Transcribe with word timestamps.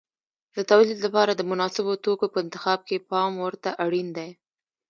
د 0.55 0.57
تولید 0.71 0.99
لپاره 1.05 1.31
د 1.35 1.41
مناسبو 1.51 1.93
توکو 2.03 2.25
په 2.33 2.37
انتخاب 2.43 2.79
کې 2.87 3.05
پام 3.09 3.31
ورته 3.43 3.69
اړین 3.85 4.07
دی. 4.17 4.29